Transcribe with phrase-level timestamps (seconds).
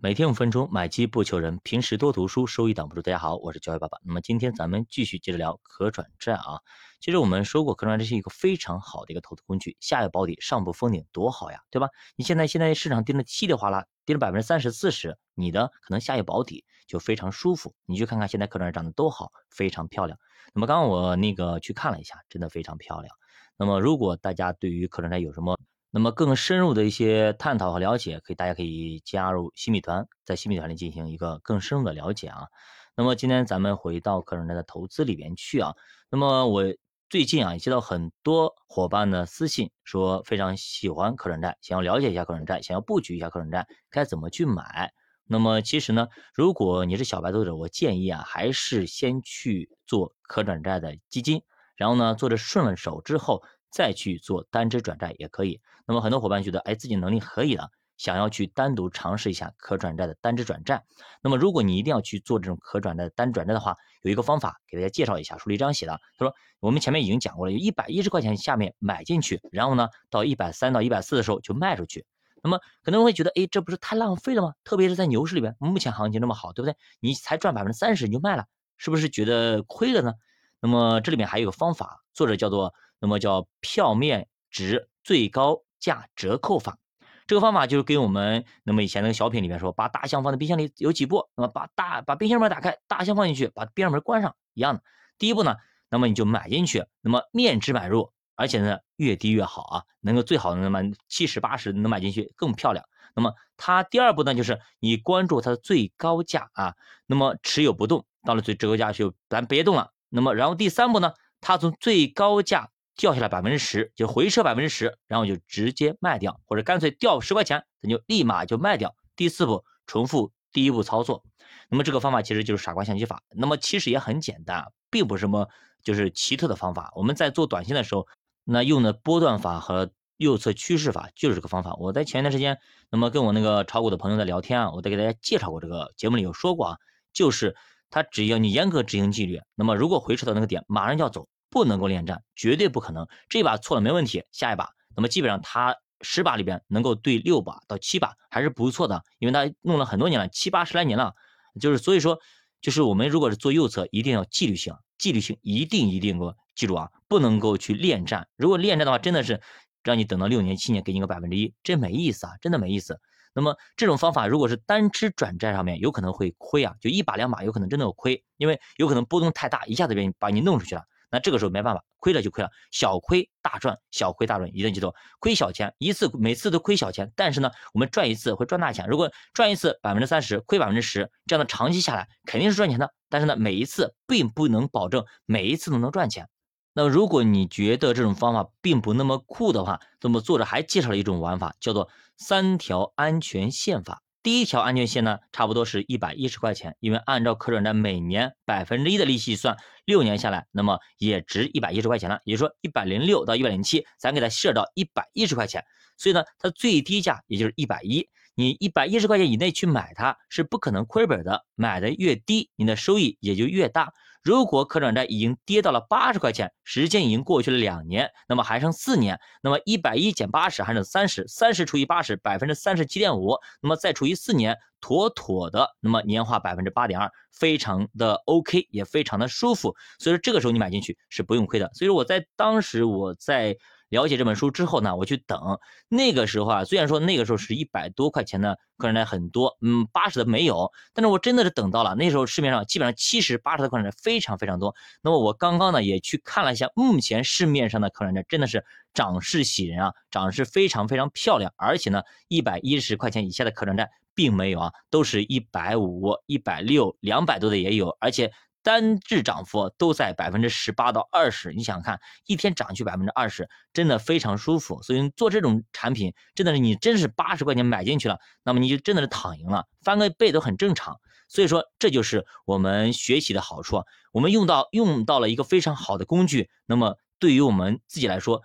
[0.00, 1.58] 每天五分钟，买基不求人。
[1.64, 3.02] 平时多读书，收益挡不住。
[3.02, 3.98] 大家好，我是教育爸爸。
[4.04, 6.60] 那么今天咱们继续接着聊可转债啊。
[7.00, 11.88] 其实我们说过，可转债是一个非常好的一个投资工具，下有保底，上不封顶，多好呀，对吧？
[12.14, 17.74] 你现在现在市场跌的稀里哗啦，跌了百分之三十四十，你的可能下有保底，就非常舒服。
[17.84, 20.16] 你去看看现在可转债涨得多好，非常漂亮。
[20.54, 23.12] 那么刚刚我那个去看了一下，真的非常漂亮。
[23.56, 25.58] 那么如果大家对于可转债有什么，
[25.90, 32.48] 那么更深入的一些探讨和了解，可以大家可以加入新米团，在新米团里进行一个更深入的了解啊。
[32.94, 35.74] 那么今天咱们回到可转债的投资里边去啊。
[36.10, 36.62] 那么我
[37.08, 44.92] 最近啊接到很多伙伴的私信，说非常喜欢可转债，想要了解一下可转债，想要布局一下可转债，该怎么去买？
[45.24, 51.42] 那么其实呢，如果你是小白投资者，我建议啊，还是先去做可转债的基金，
[51.76, 53.42] 然后呢做着顺了手之后。
[53.70, 55.60] 再去做单只转债也可以。
[55.86, 60.84] 那么很多伙伴觉得，哎，自己能力可以了，想要去单独尝试一下可转债的单只转债。
[61.22, 65.36] 那么如果你一定要去做这种可转债的单转债的话，有一个方法给大家介绍一下。
[65.38, 72.06] 书里这样写的，他说我们前面已经讲过了，有一百一十块钱下面买进去，然后呢到一百三到一百四的时候就卖出去。
[72.42, 74.52] 那么可能会觉得，哎，这不是太浪费了吗？
[74.62, 76.76] 特别是在牛市里边，目前行情这么好，对不对？
[77.00, 78.44] 你才赚百分之三十你就卖了，
[78.76, 80.12] 是不是觉得亏了呢？
[80.60, 82.74] 那么这里面还有一个方法，作者叫做。
[83.00, 86.78] 那么叫票面值最高价折扣法，
[87.26, 91.28] 这个方法就是跟我们那么以前那个小品里面说，把大象放在冰箱里有几步？
[91.36, 94.82] 那么把大把冰箱门打开，大象放进去，把冰箱门关上一样的。
[95.18, 95.56] 第一步呢，
[95.90, 102.84] 那么你就买进去，那么面值买入，而且呢越低越好啊，能够最好能买七十八十能买进去更漂亮。
[103.14, 106.74] 那么它第二步呢，就是你关注它的最高价啊，
[107.06, 109.92] 那么持有不动，到了最折扣价就咱别动了。
[110.08, 112.70] 那么然后第三步呢，它从最高价。
[112.98, 118.96] 掉下来百分之十，就回撤百分之十，然后就直接卖掉，或者干脆掉十块钱，咱就立马就卖掉。
[119.14, 121.22] 第四步，重复第一步操作。
[121.70, 123.22] 那么这个方法其实就是傻瓜相机法。
[123.30, 125.48] 那么其实也很简单，并不是什么
[125.82, 126.92] 就是奇特的方法。
[126.96, 128.08] 我们在做短线的时候，
[128.42, 131.74] 那用的波段法和右侧趋势法就是这个方法。
[131.74, 132.58] 我在前一段时间，
[132.90, 136.76] 那么跟我那个炒股的朋友在聊天啊，我在给大家介绍过这个节目里有说过啊，
[137.12, 137.54] 就是
[137.90, 141.28] 他只要你严格执行纪律，那么如果回撤到那个点，马上就要走。
[141.50, 143.06] 不能够恋战，绝对不可能。
[143.28, 151.14] 这把错了没问题，下一把，那么基本上他十把里边能够对六把到七把还是不错的，因为他弄了很多年了，七八十来年了。
[151.60, 152.20] 就是所以说，
[152.60, 158.28] 就是我们如果是做右侧，一定要纪律性，纪律性一定一定给我记住啊，不能够去恋战。
[158.36, 159.40] 如果恋战的话，真的是
[159.82, 163.00] 让你等到六年七年给你个百分之一，这没意思啊，真的没意思。
[163.34, 170.82] 那么这种方法如果是单只转债上面，有可能会亏啊，就一把两把有可能真的有亏，因为有可能波动太大，一下子被把你弄出去了。
[171.10, 178.86] 那这个时候没办法，亏了就亏了，小亏大赚，小亏大赚，一定记住，亏小钱一次，每次都亏小钱，但是呢，我们赚一次会赚大钱。
[178.88, 182.92] 如果赚一次百分之三十，亏百分之十，这样的长期下来肯定是赚钱的。
[183.08, 186.28] 但是呢，每一次并不能保证每一次都能赚钱。
[186.74, 194.02] 那如果你觉得这种方法并不那么酷的话，那么作者还介绍了一种玩法，叫做三条安全线法。
[194.28, 199.56] 第一条安全线呢，差不多是一百一十块钱，因为按照可转债每年百分之一的利息算，
[199.86, 202.20] 六年下来，那么也值一百一十块钱了。
[202.24, 205.64] 也就说，一百零六到一百零七，咱给它设到一百一十块钱，
[205.96, 208.06] 所以呢，它最低价也就是一百一。
[208.38, 211.44] 你一百一十块钱以内去买它，是不可能亏本的。
[211.56, 213.92] 买的越低，你的收益也就越大。
[214.22, 229.74] 如果可转债已经跌到了八十块钱，时间已经过去了两年，那么还剩四年，那么一百一减八十还剩三十，三十除以八十，百分之三十七点五，那么再除以四年，妥妥的，那么年化百分之八点二，非常的 OK，也非常的舒服。
[229.98, 231.68] 所以说这个时候你买进去是不用亏的。
[231.74, 233.56] 所以说我在当时我在。
[233.88, 235.58] 了解这本书之后呢，我去等。
[235.88, 241.94] 那个时候啊，虽然说那个时候是一百多块钱的客人债很多，嗯，八十的没有，但是我真的是等到了。
[241.94, 244.74] 那时候市面上基本上七十、八十的客人债非常非常多。
[245.02, 251.52] 那么我刚刚呢也去看了一下，目前市面上的客人债真的是涨势喜人啊，涨势非常非常漂亮。
[251.56, 258.32] 而且呢，一百一十块钱以下的客人债并没有啊，都是一百五、一百六、两百多的也有，而且。
[258.62, 264.82] 单日涨幅都在百分之十八到二十，你想看，一天涨去百分之二十，真的非常舒服。
[264.82, 270.98] 所以做这种产品，真的是你真是八十块钱买进去了，那么你就真的是躺赢了，翻个倍都很正常。
[271.28, 273.82] 所以说，这就是我们学习的好处，
[274.12, 278.42] 我们用到用到了一个非常好的工具，那么对于我们自己来说，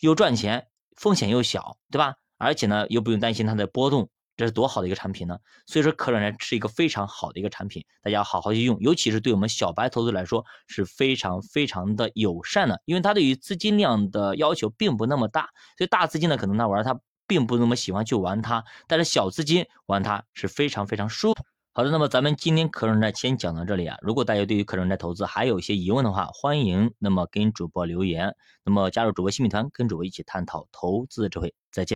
[0.00, 2.14] 又赚钱，风险又小，对吧？
[2.38, 4.08] 而且呢，又不用担心它的波动。
[4.36, 5.38] 这是多好的一个产品呢！
[5.66, 21.44] 所以说，可转债是一个非常好的一个产品，大家好好去用，尤其是对我们小白投资来说是非常非常的友善的，因为它对于资金量的要求并不那么大，所以大资金呢，可能他玩它并不那么喜欢去玩它，但是小资金玩它是非常非常舒服。
[21.74, 23.96] 好的，那么咱们今天可转债先讲到这里啊。
[24.02, 28.34] 如果大家对于可转债投资还有一些疑问的话，欢迎那么跟主播留言，
[28.64, 31.54] 那么加入主播新米团，跟主播一起探讨投资智慧。
[31.70, 31.90] 再见。